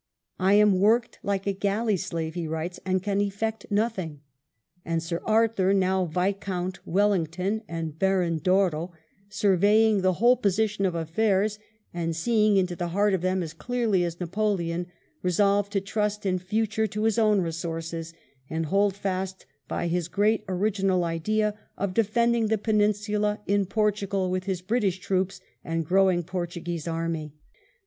"I 0.39 0.55
am 0.55 0.79
worked 0.79 1.19
like 1.21 1.45
a 1.45 1.53
galley 1.53 1.95
slave," 1.95 2.33
he 2.33 2.47
writes," 2.47 2.79
and 2.87 3.03
can 3.03 3.21
effect 3.21 3.67
nothing;" 3.69 4.21
and 4.83 5.03
Sir 5.03 5.21
Arthur, 5.25 5.75
now 5.75 6.05
Viscount 6.05 6.79
Wellington 6.87 7.61
and 7.67 7.99
Baron 7.99 8.39
Douro, 8.39 8.93
surveying 9.29 10.01
the 10.01 10.13
whole 10.13 10.35
position 10.37 10.87
of 10.87 10.95
affairs, 10.95 11.59
and 11.93 12.15
seeing 12.15 12.57
into 12.57 12.75
the 12.75 12.87
heart 12.87 13.13
of 13.13 13.21
them 13.21 13.43
as 13.43 13.53
clearly 13.53 14.03
as 14.03 14.19
Napoleon, 14.19 14.87
resolved 15.21 15.71
to 15.73 15.79
trust 15.81 16.25
in 16.25 16.39
future 16.39 16.87
to 16.87 17.03
his 17.03 17.19
own 17.19 17.41
resources, 17.41 18.11
and 18.49 18.65
hold 18.65 18.95
fast 18.95 19.45
by 19.67 19.85
his 19.85 20.07
great 20.07 20.43
original 20.47 21.03
idea 21.03 21.53
of 21.77 21.93
defending 21.93 22.47
the 22.47 22.57
Peninsula 22.57 23.39
in 23.45 23.67
Portugal 23.67 24.31
with 24.31 24.45
his 24.45 24.63
British 24.63 24.97
troops 24.99 25.41
and 25.63 25.85
growing 25.85 26.23
Portuguese 26.23 26.87
army. 26.87 27.35